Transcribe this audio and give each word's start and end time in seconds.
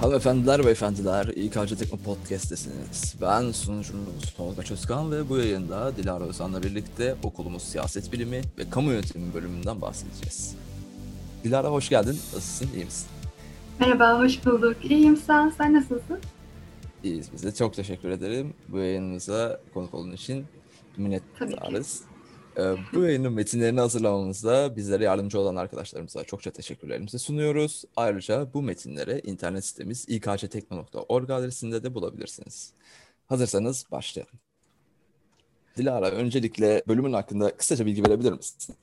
Hanımefendiler 0.00 0.64
ve 0.64 0.70
efendiler, 0.70 1.26
İKC 1.26 1.76
Tekno 1.76 1.98
Podcast'tesiniz. 1.98 3.14
Ben 3.20 3.52
sunucunuz 3.52 4.34
Tolga 4.36 4.62
Çözkan 4.62 5.12
ve 5.12 5.28
bu 5.28 5.36
yayında 5.36 5.96
Dilara 5.96 6.24
Özan'la 6.24 6.62
birlikte 6.62 7.16
okulumuz 7.22 7.62
siyaset 7.62 8.12
bilimi 8.12 8.40
ve 8.58 8.70
kamu 8.70 8.92
yönetimi 8.92 9.34
bölümünden 9.34 9.80
bahsedeceğiz. 9.80 10.54
Dilara 11.44 11.68
hoş 11.68 11.88
geldin, 11.88 12.18
nasılsın, 12.34 12.68
iyi 12.74 12.84
misin? 12.84 13.08
Merhaba, 13.80 14.18
hoş 14.18 14.46
bulduk. 14.46 14.76
İyiyim 14.90 15.16
sen, 15.16 15.52
sen 15.58 15.74
nasılsın? 15.74 16.18
İyiyiz 17.04 17.28
biz 17.32 17.44
de, 17.44 17.54
çok 17.54 17.74
teşekkür 17.74 18.10
ederim. 18.10 18.54
Bu 18.68 18.78
yayınımıza 18.78 19.60
konuk 19.74 19.94
olduğun 19.94 20.12
için 20.12 20.44
minnettarız. 20.96 22.09
Ee, 22.60 22.76
bu 22.94 23.02
yayının 23.02 23.32
metinlerini 23.32 23.80
hazırlamamızda 23.80 24.76
bizlere 24.76 25.04
yardımcı 25.04 25.40
olan 25.40 25.56
arkadaşlarımıza 25.56 26.24
çokça 26.24 26.50
teşekkürlerimizi 26.50 27.18
sunuyoruz. 27.18 27.84
Ayrıca 27.96 28.46
bu 28.54 28.62
metinleri 28.62 29.20
internet 29.24 29.64
sitemiz 29.64 30.08
ikctekno.org 30.08 31.30
adresinde 31.30 31.82
de 31.82 31.94
bulabilirsiniz. 31.94 32.72
Hazırsanız 33.26 33.86
başlayalım. 33.92 34.34
Dilara, 35.76 36.10
öncelikle 36.10 36.82
bölümün 36.88 37.12
hakkında 37.12 37.56
kısaca 37.56 37.86
bilgi 37.86 38.02
verebilir 38.04 38.32
misin? 38.32 38.74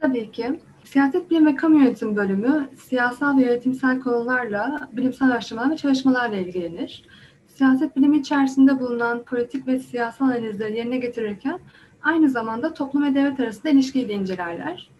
Tabii 0.00 0.32
ki. 0.32 0.60
Siyaset 0.84 1.30
Bilim 1.30 1.46
ve 1.46 1.56
Kamu 1.56 1.78
Yönetimi 1.78 2.16
bölümü 2.16 2.70
siyasal 2.88 3.38
ve 3.38 3.42
yönetimsel 3.42 4.00
konularla, 4.00 4.88
bilimsel 4.92 5.30
araştırmalar 5.30 5.70
ve 5.70 5.76
çalışmalarla 5.76 6.36
ilgilenir. 6.36 7.04
Siyaset 7.46 7.96
bilimi 7.96 8.18
içerisinde 8.18 8.80
bulunan 8.80 9.22
politik 9.22 9.66
ve 9.66 9.78
siyasal 9.78 10.26
analizleri 10.26 10.76
yerine 10.76 10.98
getirirken 10.98 11.60
aynı 12.04 12.30
zamanda 12.30 12.74
toplum 12.74 13.04
ve 13.04 13.14
devlet 13.14 13.40
arasında 13.40 13.68
ilişkiyi 13.68 14.08
de 14.08 14.12
incelerler. 14.12 14.90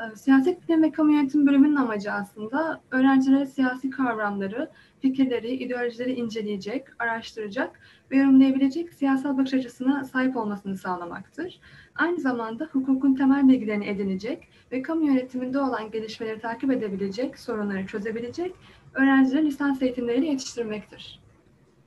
Ee, 0.00 0.16
siyaset 0.16 0.68
Bilim 0.68 0.82
ve 0.82 0.92
Kamu 0.92 1.12
Yönetimi 1.12 1.46
bölümünün 1.46 1.76
amacı 1.76 2.12
aslında 2.12 2.80
öğrencilere 2.90 3.46
siyasi 3.46 3.90
kavramları, 3.90 4.70
fikirleri, 5.00 5.50
ideolojileri 5.50 6.12
inceleyecek, 6.12 6.84
araştıracak 6.98 7.80
ve 8.10 8.16
yorumlayabilecek 8.16 8.92
siyasal 8.92 9.38
bakış 9.38 9.54
açısına 9.54 10.04
sahip 10.04 10.36
olmasını 10.36 10.76
sağlamaktır. 10.76 11.60
Aynı 11.96 12.20
zamanda 12.20 12.64
hukukun 12.72 13.14
temel 13.14 13.48
bilgilerini 13.48 13.86
edinecek 13.86 14.48
ve 14.72 14.82
kamu 14.82 15.06
yönetiminde 15.06 15.58
olan 15.58 15.90
gelişmeleri 15.90 16.40
takip 16.40 16.70
edebilecek, 16.70 17.38
sorunları 17.38 17.86
çözebilecek 17.86 18.54
öğrencileri 18.94 19.46
lisans 19.46 19.82
eğitimleriyle 19.82 20.26
yetiştirmektir. 20.26 21.23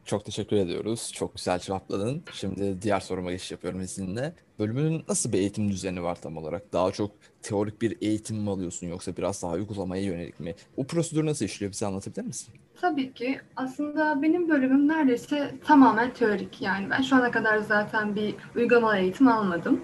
Çok 0.08 0.25
teşekkür 0.25 0.55
ediyoruz. 0.55 1.11
Çok 1.13 1.36
güzel 1.36 1.59
cevapladın. 1.59 2.23
Şimdi 2.33 2.81
diğer 2.81 3.00
soruma 3.00 3.31
geçiş 3.31 3.52
yapıyorum 3.52 3.81
izninle. 3.81 4.33
Bölümünün 4.59 5.03
nasıl 5.08 5.33
bir 5.33 5.38
eğitim 5.38 5.69
düzeni 5.69 6.03
var 6.03 6.22
tam 6.22 6.38
olarak? 6.38 6.73
Daha 6.73 6.91
çok 6.91 7.11
teorik 7.41 7.81
bir 7.81 7.97
eğitim 8.02 8.38
mi 8.38 8.49
alıyorsun 8.49 8.88
yoksa 8.88 9.17
biraz 9.17 9.44
daha 9.44 9.53
uygulamaya 9.53 10.03
yönelik 10.03 10.39
mi? 10.39 10.55
O 10.77 10.88
prosedür 10.88 11.25
nasıl 11.25 11.45
işliyor 11.45 11.72
bize 11.72 11.86
anlatabilir 11.86 12.25
misin? 12.25 12.53
Tabii 12.81 13.14
ki. 13.14 13.39
Aslında 13.55 14.22
benim 14.22 14.49
bölümüm 14.49 14.88
neredeyse 14.88 15.55
tamamen 15.66 16.14
teorik. 16.14 16.61
Yani 16.61 16.89
ben 16.89 17.02
şu 17.02 17.16
ana 17.16 17.31
kadar 17.31 17.58
zaten 17.58 18.16
bir 18.16 18.36
uygulama 18.55 18.97
eğitim 18.97 19.27
almadım. 19.27 19.81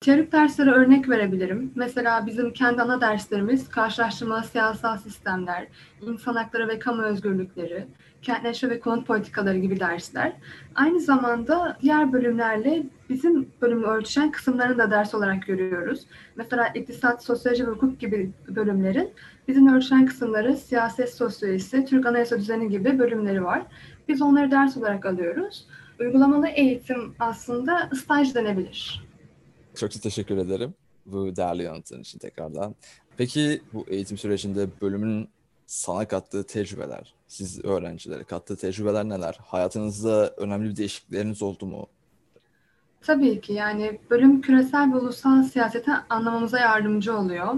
Teorik 0.00 0.32
derslere 0.32 0.70
örnek 0.70 1.08
verebilirim. 1.08 1.72
Mesela 1.74 2.26
bizim 2.26 2.52
kendi 2.52 2.82
ana 2.82 3.00
derslerimiz 3.00 3.68
karşılaştırmalı 3.68 4.44
siyasal 4.44 4.98
sistemler, 4.98 5.66
insan 6.02 6.34
hakları 6.34 6.68
ve 6.68 6.78
kamu 6.78 7.02
özgürlükleri, 7.02 7.86
kentleşme 8.26 8.70
ve 8.70 8.80
konut 8.80 9.06
politikaları 9.06 9.58
gibi 9.58 9.80
dersler. 9.80 10.32
Aynı 10.74 11.00
zamanda 11.00 11.78
diğer 11.82 12.12
bölümlerle 12.12 12.82
bizim 13.08 13.48
bölümü 13.62 13.86
ölçüşen 13.86 14.30
kısımlarını 14.30 14.78
da 14.78 14.90
ders 14.90 15.14
olarak 15.14 15.46
görüyoruz. 15.46 16.06
Mesela 16.36 16.68
iktisat, 16.68 17.24
sosyoloji 17.24 17.66
ve 17.66 17.70
hukuk 17.70 18.00
gibi 18.00 18.30
bölümlerin 18.48 19.10
bizim 19.48 19.74
ölçüşen 19.74 20.06
kısımları 20.06 20.56
siyaset 20.56 21.14
sosyolojisi, 21.14 21.84
Türk 21.84 22.06
anayasa 22.06 22.38
düzeni 22.38 22.68
gibi 22.68 22.98
bölümleri 22.98 23.44
var. 23.44 23.62
Biz 24.08 24.22
onları 24.22 24.50
ders 24.50 24.76
olarak 24.76 25.06
alıyoruz. 25.06 25.66
Uygulamalı 26.00 26.48
eğitim 26.48 27.14
aslında 27.18 27.90
staj 27.94 28.34
denebilir. 28.34 29.06
Çok 29.74 29.90
teşekkür 30.02 30.36
ederim 30.36 30.74
bu 31.06 31.36
değerli 31.36 31.62
yanıtın 31.62 32.00
için 32.00 32.18
tekrardan. 32.18 32.74
Peki 33.16 33.62
bu 33.72 33.84
eğitim 33.88 34.18
sürecinde 34.18 34.68
bölümün 34.82 35.28
sana 35.66 36.08
kattığı 36.08 36.46
tecrübeler, 36.46 37.14
siz 37.28 37.64
öğrencilere 37.64 38.24
kattığı 38.24 38.56
tecrübeler 38.56 39.04
neler? 39.04 39.38
Hayatınızda 39.44 40.34
önemli 40.36 40.70
bir 40.70 40.76
değişiklikleriniz 40.76 41.42
oldu 41.42 41.66
mu? 41.66 41.86
Tabii 43.00 43.40
ki 43.40 43.52
yani 43.52 43.98
bölüm 44.10 44.40
küresel 44.40 44.92
ve 44.92 44.96
ulusal 44.96 45.42
siyaseti 45.42 45.90
anlamamıza 46.10 46.58
yardımcı 46.58 47.16
oluyor. 47.16 47.54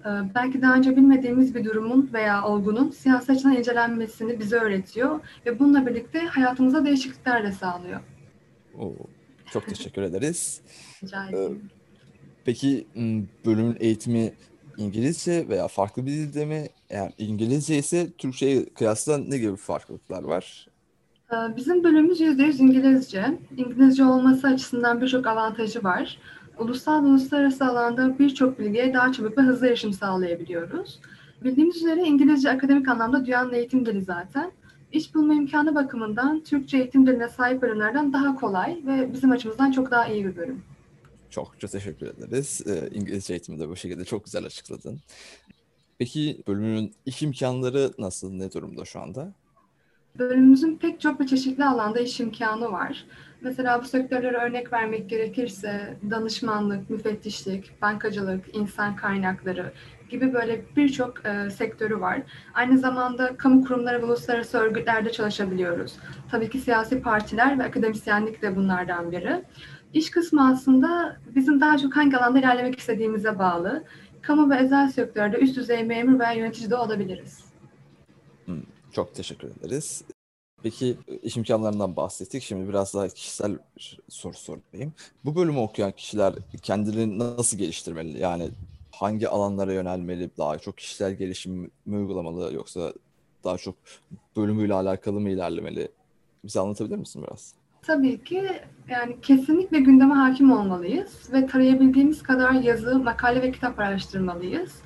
Ee, 0.00 0.08
belki 0.34 0.62
daha 0.62 0.74
önce 0.74 0.96
bilmediğimiz 0.96 1.54
bir 1.54 1.64
durumun 1.64 2.10
veya 2.12 2.44
olgunun 2.44 2.90
siyasi 2.90 3.32
açıdan 3.32 3.56
incelenmesini 3.56 4.40
bize 4.40 4.56
öğretiyor 4.56 5.20
ve 5.46 5.58
bununla 5.58 5.86
birlikte 5.86 6.18
hayatımıza 6.18 6.84
değişiklikler 6.84 7.44
de 7.44 7.52
sağlıyor. 7.52 8.00
Oo, 8.78 8.92
çok 9.50 9.68
teşekkür 9.68 10.02
ederiz. 10.02 10.60
Rica 11.02 11.28
ederim. 11.28 11.70
Peki 12.44 12.86
bölümün 13.46 13.76
eğitimi 13.80 14.32
İngilizce 14.78 15.48
veya 15.48 15.68
farklı 15.68 16.06
bir 16.06 16.10
dilde 16.12 16.44
mi? 16.44 16.68
Eğer 16.90 17.12
İngilizce 17.18 17.78
ise 17.78 18.12
Türkçe'ye 18.18 18.64
kıyasla 18.64 19.18
ne 19.18 19.38
gibi 19.38 19.56
farklılıklar 19.56 20.22
var? 20.22 20.66
Bizim 21.56 21.84
bölümümüz 21.84 22.20
%100 22.20 22.62
İngilizce. 22.62 23.38
İngilizce 23.56 24.04
olması 24.04 24.46
açısından 24.46 25.00
birçok 25.00 25.26
avantajı 25.26 25.84
var. 25.84 26.18
Ulusal 26.58 27.04
ve 27.04 27.06
uluslararası 27.06 27.64
alanda 27.64 28.18
birçok 28.18 28.58
bilgiye 28.58 28.94
daha 28.94 29.12
çabuk 29.12 29.38
ve 29.38 29.42
hızlı 29.42 29.66
erişim 29.66 29.92
sağlayabiliyoruz. 29.92 31.00
Bildiğimiz 31.44 31.76
üzere 31.76 32.00
İngilizce 32.00 32.50
akademik 32.50 32.88
anlamda 32.88 33.26
dünyanın 33.26 33.52
eğitim 33.52 33.86
dili 33.86 34.02
zaten. 34.02 34.50
İş 34.92 35.14
bulma 35.14 35.34
imkanı 35.34 35.74
bakımından 35.74 36.40
Türkçe 36.40 36.76
eğitim 36.76 37.06
diline 37.06 37.28
sahip 37.28 37.62
bölümlerden 37.62 38.12
daha 38.12 38.34
kolay 38.34 38.80
ve 38.86 39.12
bizim 39.12 39.30
açımızdan 39.30 39.70
çok 39.72 39.90
daha 39.90 40.06
iyi 40.06 40.24
bir 40.24 40.36
bölüm. 40.36 40.62
Çok 41.30 41.60
çok 41.60 41.70
teşekkür 41.70 42.06
ederiz. 42.06 42.62
Ee, 42.66 42.88
İngilizce 42.92 43.34
eğitimi 43.34 43.60
de 43.60 43.68
bu 43.68 43.76
şekilde 43.76 44.04
çok 44.04 44.24
güzel 44.24 44.44
açıkladın. 44.44 45.00
Peki 45.98 46.42
bölümün 46.48 46.94
iş 47.06 47.22
imkanları 47.22 47.90
nasıl, 47.98 48.32
ne 48.32 48.52
durumda 48.52 48.84
şu 48.84 49.00
anda? 49.00 49.32
Bölümümüzün 50.18 50.76
pek 50.76 51.00
çok 51.00 51.20
ve 51.20 51.26
çeşitli 51.26 51.64
alanda 51.64 52.00
iş 52.00 52.20
imkanı 52.20 52.72
var. 52.72 53.04
Mesela 53.40 53.82
bu 53.82 53.84
sektörlere 53.84 54.36
örnek 54.36 54.72
vermek 54.72 55.10
gerekirse 55.10 55.96
danışmanlık, 56.10 56.90
müfettişlik, 56.90 57.82
bankacılık, 57.82 58.54
insan 58.54 58.96
kaynakları 58.96 59.72
gibi 60.08 60.34
böyle 60.34 60.64
birçok 60.76 61.26
e, 61.26 61.50
sektörü 61.50 62.00
var. 62.00 62.22
Aynı 62.54 62.78
zamanda 62.78 63.36
kamu 63.36 63.64
kurumları 63.64 64.02
ve 64.02 64.04
uluslararası 64.04 64.58
örgütlerde 64.58 65.12
çalışabiliyoruz. 65.12 65.96
Tabii 66.30 66.50
ki 66.50 66.58
siyasi 66.58 67.02
partiler 67.02 67.58
ve 67.58 67.64
akademisyenlik 67.64 68.42
de 68.42 68.56
bunlardan 68.56 69.12
biri. 69.12 69.44
İş 69.96 70.10
kısmı 70.10 70.48
aslında 70.48 71.16
bizim 71.34 71.60
daha 71.60 71.78
çok 71.78 71.96
hangi 71.96 72.16
alanda 72.16 72.38
ilerlemek 72.38 72.78
istediğimize 72.78 73.38
bağlı. 73.38 73.84
Kamu 74.22 74.50
ve 74.50 74.58
özel 74.58 74.90
sektörde 74.92 75.38
üst 75.38 75.56
düzey 75.56 75.84
memur 75.84 76.18
veya 76.20 76.32
yönetici 76.32 76.70
de 76.70 76.76
olabiliriz. 76.76 77.44
Hmm, 78.44 78.62
çok 78.92 79.14
teşekkür 79.14 79.48
ederiz. 79.48 80.04
Peki 80.62 80.96
iş 81.22 81.36
imkanlarından 81.36 81.96
bahsettik. 81.96 82.42
Şimdi 82.42 82.68
biraz 82.68 82.94
daha 82.94 83.08
kişisel 83.08 83.58
soru 84.08 84.34
sorayım. 84.34 84.92
Bu 85.24 85.36
bölümü 85.36 85.58
okuyan 85.58 85.92
kişiler 85.92 86.34
kendilerini 86.62 87.18
nasıl 87.18 87.58
geliştirmeli? 87.58 88.18
Yani 88.18 88.50
hangi 88.92 89.28
alanlara 89.28 89.72
yönelmeli? 89.72 90.30
Daha 90.38 90.58
çok 90.58 90.78
kişisel 90.78 91.14
gelişim 91.14 91.70
mi 91.86 91.96
uygulamalı 91.96 92.54
yoksa 92.54 92.92
daha 93.44 93.58
çok 93.58 93.74
bölümüyle 94.36 94.74
alakalı 94.74 95.20
mı 95.20 95.30
ilerlemeli? 95.30 95.88
Bize 96.44 96.60
anlatabilir 96.60 96.96
misin 96.96 97.24
biraz? 97.26 97.54
Tabii 97.86 98.24
ki 98.24 98.42
yani 98.88 99.16
kesinlikle 99.22 99.78
gündeme 99.80 100.14
hakim 100.14 100.52
olmalıyız 100.52 101.32
ve 101.32 101.46
tarayabildiğimiz 101.46 102.22
kadar 102.22 102.52
yazı, 102.52 102.98
makale 102.98 103.42
ve 103.42 103.52
kitap 103.52 103.78
araştırmalıyız. 103.78 104.82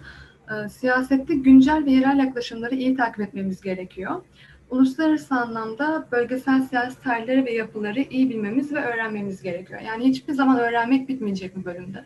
Ee, 0.50 0.68
siyasette 0.68 1.34
güncel 1.34 1.84
ve 1.86 1.90
yerel 1.90 2.18
yaklaşımları 2.18 2.74
iyi 2.74 2.96
takip 2.96 3.20
etmemiz 3.20 3.60
gerekiyor. 3.60 4.22
Uluslararası 4.70 5.34
anlamda 5.34 6.08
bölgesel 6.12 6.62
siyasi 6.62 7.00
tarihleri 7.00 7.44
ve 7.44 7.52
yapıları 7.52 8.00
iyi 8.00 8.30
bilmemiz 8.30 8.72
ve 8.72 8.84
öğrenmemiz 8.84 9.42
gerekiyor. 9.42 9.80
Yani 9.80 10.04
hiçbir 10.04 10.32
zaman 10.32 10.58
öğrenmek 10.58 11.08
bitmeyecek 11.08 11.56
bu 11.56 11.64
bölümde. 11.64 12.04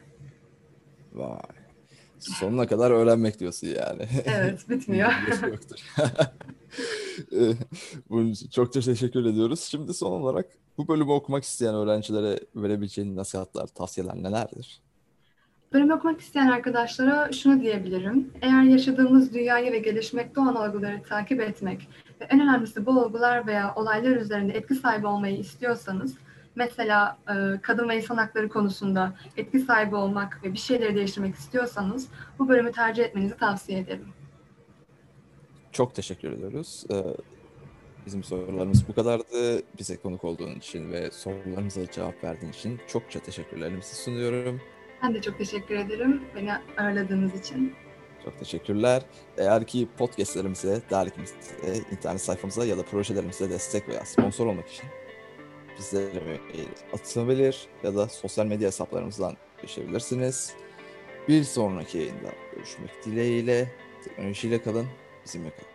Vay. 1.13 1.39
Sonuna 2.19 2.67
kadar 2.67 2.91
öğrenmek 2.91 3.41
diyorsun 3.41 3.67
yani. 3.67 4.09
Evet, 4.25 4.71
bitmiyor. 4.71 5.13
Bunun 8.11 8.31
için 8.31 8.49
çok 8.49 8.73
teşekkür 8.73 9.25
ediyoruz. 9.25 9.61
Şimdi 9.61 9.95
son 9.95 10.13
olarak 10.13 10.47
bu 10.79 10.89
bölümü 10.89 11.11
okumak 11.11 11.45
isteyen 11.45 11.75
öğrencilere 11.75 12.41
verebileceğin 12.57 13.17
nasihatler, 13.17 13.67
tavsiyeler 13.67 14.15
nelerdir? 14.15 14.81
Bölüm 15.73 15.91
okumak 15.91 16.21
isteyen 16.21 16.49
arkadaşlara 16.49 17.33
şunu 17.33 17.61
diyebilirim. 17.61 18.31
Eğer 18.43 18.63
yaşadığımız 18.63 19.35
dünyayı 19.35 19.73
ve 19.73 19.79
gelişmekte 19.79 20.41
olan 20.41 20.57
olguları 20.57 21.03
takip 21.03 21.41
etmek 21.41 21.89
ve 22.21 22.25
en 22.25 22.41
önemlisi 22.41 22.87
bu 22.87 22.91
olgular 22.91 23.47
veya 23.47 23.75
olaylar 23.77 24.17
üzerinde 24.17 24.53
etki 24.53 24.75
sahibi 24.75 25.07
olmayı 25.07 25.39
istiyorsanız 25.39 26.15
Mesela 26.57 27.19
e, 27.29 27.61
kadın 27.63 27.89
ve 27.89 27.97
insan 27.97 28.17
hakları 28.17 28.49
konusunda 28.49 29.13
etki 29.37 29.59
sahibi 29.59 29.97
olmak 29.97 30.41
ve 30.45 30.53
bir 30.53 30.59
şeyleri 30.59 30.95
değiştirmek 30.95 31.35
istiyorsanız 31.35 32.09
bu 32.39 32.49
bölümü 32.49 32.73
tercih 32.73 33.05
etmenizi 33.05 33.37
tavsiye 33.37 33.79
ederim. 33.79 34.09
Çok 35.75 35.95
teşekkür 35.95 36.33
ediyoruz. 36.33 36.85
Ee, 36.91 36.95
Bizim 38.07 38.25
sorularımız 38.25 38.89
bu 38.89 38.95
kadardı. 38.95 39.63
Bize 39.79 39.97
konuk 39.97 40.25
olduğun 40.25 40.55
için 40.55 40.93
ve 40.93 41.11
sorularımıza 41.11 41.91
cevap 41.91 42.25
verdiğin 42.25 42.53
için 42.53 42.81
çokça 42.87 43.21
teşekkürlerimizi 43.21 43.95
sunuyorum. 43.97 44.61
Ben 45.03 45.15
de 45.15 45.21
çok 45.23 45.39
teşekkür 45.39 45.75
ederim 45.75 46.23
beni 46.37 46.53
ağırladığınız 46.79 47.41
için. 47.41 47.75
Çok 48.25 48.39
teşekkürler. 48.39 49.03
Eğer 49.39 49.67
ki 49.67 49.89
podcastlerimize, 49.99 50.83
dergimize, 50.91 51.35
internet 51.93 52.21
sayfamıza 52.21 52.65
ya 52.65 52.79
da 52.79 52.83
projelerimize 52.83 53.51
destek 53.51 53.89
veya 53.89 54.05
sponsor 54.05 54.47
olmak 54.47 54.69
için 54.69 54.85
bizlere 55.79 56.21
mail 56.25 56.69
atabilir 56.93 57.67
ya 57.83 57.95
da 57.97 58.09
sosyal 58.09 58.47
medya 58.47 58.67
hesaplarımızdan 58.67 59.37
geçebilirsiniz. 59.63 60.55
Bir 61.29 61.45
sonraki 61.45 61.99
yayında 61.99 62.31
görüşmek 62.55 63.05
dileğiyle. 63.05 63.73
Teknolojiyle 64.05 64.63
kalın, 64.63 64.87
bizimle 65.25 65.51
kalın. 65.51 65.74